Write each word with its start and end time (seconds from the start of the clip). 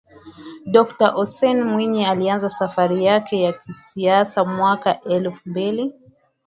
Dokta 0.65 1.07
Hussein 1.15 1.63
Mwinyi 1.63 2.05
alianza 2.05 2.49
safari 2.49 3.05
yake 3.05 3.41
ya 3.41 3.53
kisiasa 3.53 4.45
mwaka 4.45 5.01
elfu 5.01 5.49
mbili 5.49 5.93